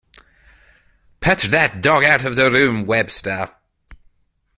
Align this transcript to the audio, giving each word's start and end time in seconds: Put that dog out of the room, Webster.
Put 1.19 1.37
that 1.51 1.79
dog 1.83 2.03
out 2.05 2.23
of 2.25 2.35
the 2.35 2.49
room, 2.49 2.85
Webster. 2.85 3.55